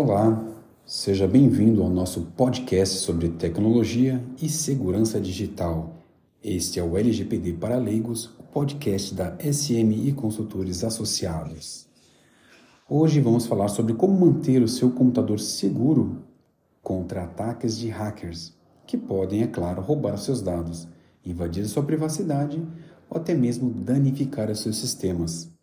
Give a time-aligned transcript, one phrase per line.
[0.00, 0.40] Olá,
[0.86, 5.92] seja bem-vindo ao nosso podcast sobre tecnologia e segurança digital.
[6.40, 11.88] Este é o LGPD para Leigos, o podcast da SMI Consultores Associados.
[12.88, 16.22] Hoje vamos falar sobre como manter o seu computador seguro
[16.80, 18.54] contra ataques de hackers,
[18.86, 20.86] que podem, é claro, roubar seus dados,
[21.26, 22.62] invadir sua privacidade
[23.10, 25.57] ou até mesmo danificar os seus sistemas.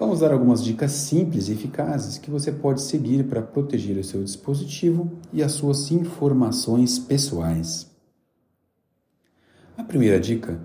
[0.00, 4.24] Vamos dar algumas dicas simples e eficazes que você pode seguir para proteger o seu
[4.24, 7.86] dispositivo e as suas informações pessoais.
[9.76, 10.58] A primeira dica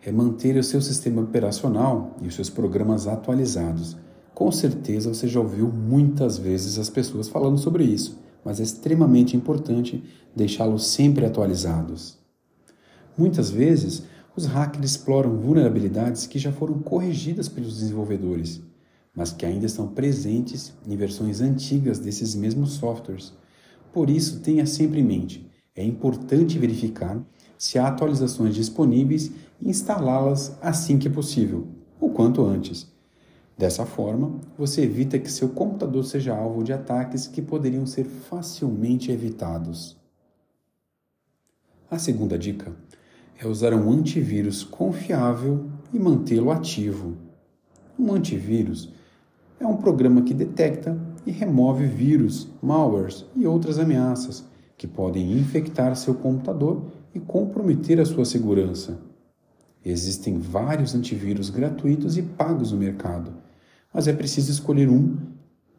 [0.00, 3.94] é manter o seu sistema operacional e os seus programas atualizados.
[4.34, 9.36] Com certeza você já ouviu muitas vezes as pessoas falando sobre isso, mas é extremamente
[9.36, 10.02] importante
[10.34, 12.16] deixá-los sempre atualizados.
[13.18, 18.62] Muitas vezes, os hackers exploram vulnerabilidades que já foram corrigidas pelos desenvolvedores
[19.14, 23.32] mas que ainda estão presentes em versões antigas desses mesmos softwares.
[23.92, 27.20] Por isso, tenha sempre em mente: é importante verificar
[27.56, 31.66] se há atualizações disponíveis e instalá-las assim que possível,
[32.00, 32.86] o quanto antes.
[33.56, 39.10] Dessa forma, você evita que seu computador seja alvo de ataques que poderiam ser facilmente
[39.10, 39.96] evitados.
[41.90, 42.72] A segunda dica
[43.36, 47.16] é usar um antivírus confiável e mantê-lo ativo.
[47.98, 48.92] Um antivírus
[49.60, 54.44] é um programa que detecta e remove vírus, malwares e outras ameaças
[54.76, 59.00] que podem infectar seu computador e comprometer a sua segurança.
[59.84, 63.32] Existem vários antivírus gratuitos e pagos no mercado,
[63.92, 65.16] mas é preciso escolher um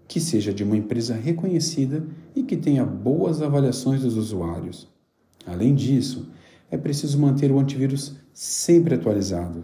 [0.07, 2.03] que seja de uma empresa reconhecida
[2.35, 4.87] e que tenha boas avaliações dos usuários.
[5.45, 6.29] Além disso,
[6.71, 9.63] é preciso manter o antivírus sempre atualizado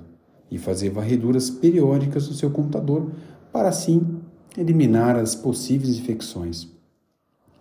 [0.50, 3.12] e fazer varreduras periódicas no seu computador
[3.56, 4.20] para assim
[4.58, 6.68] eliminar as possíveis infecções.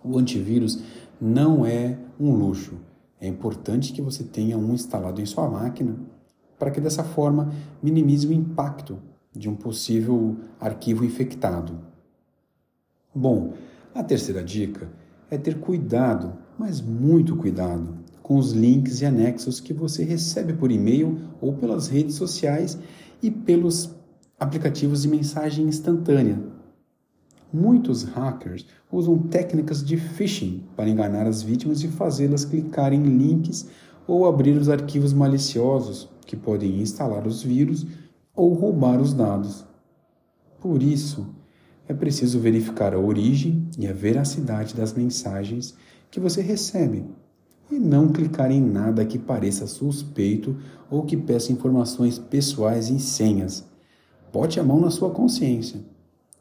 [0.03, 0.83] O antivírus
[1.21, 2.81] não é um luxo.
[3.21, 5.95] É importante que você tenha um instalado em sua máquina
[6.59, 8.99] para que dessa forma minimize o impacto
[9.33, 11.79] de um possível arquivo infectado.
[13.15, 13.53] Bom,
[13.95, 14.91] a terceira dica
[15.31, 20.73] é ter cuidado, mas muito cuidado, com os links e anexos que você recebe por
[20.73, 22.77] e-mail ou pelas redes sociais
[23.23, 23.95] e pelos
[24.39, 26.39] aplicativos de mensagem instantânea.
[27.53, 33.69] Muitos hackers usam técnicas de phishing para enganar as vítimas e fazê-las clicar em links
[34.09, 37.87] ou abrir os arquivos maliciosos que podem instalar os vírus
[38.35, 39.65] ou roubar os dados.
[40.61, 41.27] Por isso,
[41.87, 45.77] é preciso verificar a origem e a veracidade das mensagens
[46.11, 47.05] que você recebe
[47.71, 50.57] e não clicar em nada que pareça suspeito
[50.91, 53.65] ou que peça informações pessoais e senhas
[54.35, 55.79] Bote a mão na sua consciência.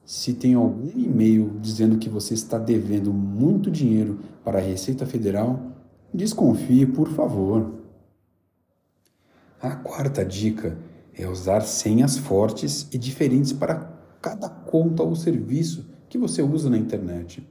[0.04, 5.62] Se tem algum e-mail dizendo que você está devendo muito dinheiro para a Receita Federal,
[6.12, 7.72] desconfie, por favor.
[9.62, 10.76] A quarta dica
[11.14, 13.76] é usar senhas fortes e diferentes para
[14.20, 17.48] cada conta ou serviço que você usa na internet.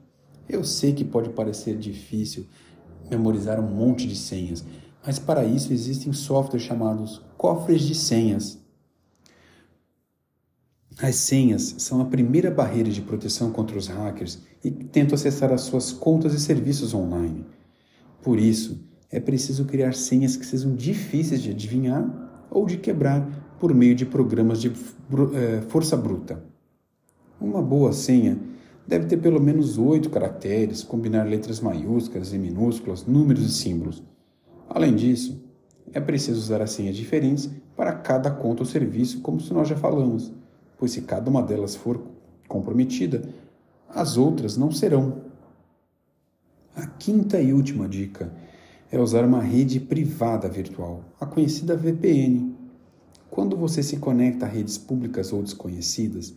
[0.49, 2.47] Eu sei que pode parecer difícil
[3.09, 4.65] memorizar um monte de senhas,
[5.05, 8.61] mas para isso existem softwares chamados cofres de senhas
[11.03, 15.59] as senhas são a primeira barreira de proteção contra os hackers e tentam acessar as
[15.59, 17.45] suas contas e serviços online.
[18.21, 18.79] Por isso,
[19.11, 24.05] é preciso criar senhas que sejam difíceis de adivinhar ou de quebrar por meio de
[24.05, 26.41] programas de eh, força bruta.
[27.37, 28.39] Uma boa senha
[28.87, 34.01] deve ter pelo menos oito caracteres, combinar letras maiúsculas e minúsculas, números e símbolos.
[34.69, 35.43] Além disso,
[35.91, 40.31] é preciso usar as senhas diferentes para cada conta ou serviço, como nós já falamos
[40.83, 41.97] pois se cada uma delas for
[42.45, 43.23] comprometida,
[43.87, 45.21] as outras não serão.
[46.75, 48.33] A quinta e última dica
[48.91, 52.53] é usar uma rede privada virtual, a conhecida VPN.
[53.31, 56.33] Quando você se conecta a redes públicas ou desconhecidas,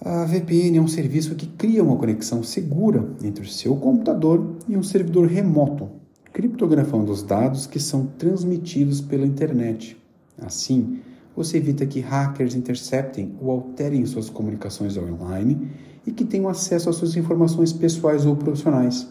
[0.00, 4.76] a VPN é um serviço que cria uma conexão segura entre o seu computador e
[4.76, 5.88] um servidor remoto,
[6.32, 9.96] criptografando os dados que são transmitidos pela internet.
[10.36, 11.00] Assim,
[11.36, 15.70] você evita que hackers interceptem ou alterem suas comunicações online
[16.06, 19.06] e que tenham acesso às suas informações pessoais ou profissionais.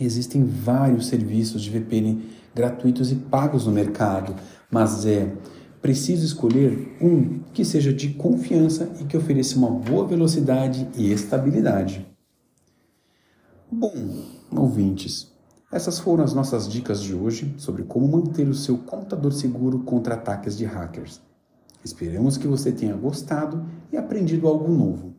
[0.00, 2.22] Existem vários serviços de VPN
[2.54, 4.34] gratuitos e pagos no mercado,
[4.70, 5.30] mas é
[5.82, 12.06] preciso escolher um que seja de confiança e que ofereça uma boa velocidade e estabilidade.
[13.70, 13.92] Bom,
[14.50, 15.30] ouvintes,
[15.70, 20.14] essas foram as nossas dicas de hoje sobre como manter o seu computador seguro contra
[20.14, 21.20] ataques de hackers.
[21.84, 25.14] Esperamos que você tenha gostado e aprendido algo novo.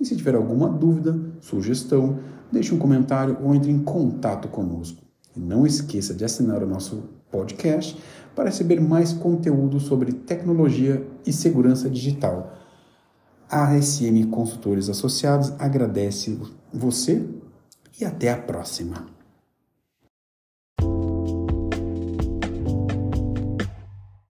[0.00, 2.18] E se tiver alguma dúvida, sugestão,
[2.50, 5.02] deixe um comentário ou entre em contato conosco.
[5.36, 7.96] E não esqueça de assinar o nosso podcast
[8.34, 12.54] para receber mais conteúdo sobre tecnologia e segurança digital.
[13.48, 16.40] A SM Consultores Associados agradece
[16.72, 17.28] você
[18.00, 19.19] e até a próxima.